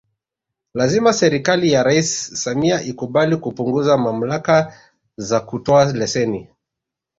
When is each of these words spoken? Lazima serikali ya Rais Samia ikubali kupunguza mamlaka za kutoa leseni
Lazima 0.73 1.13
serikali 1.13 1.71
ya 1.71 1.83
Rais 1.83 2.27
Samia 2.43 2.81
ikubali 2.83 3.37
kupunguza 3.37 3.97
mamlaka 3.97 4.73
za 5.17 5.39
kutoa 5.39 5.93
leseni 5.93 6.47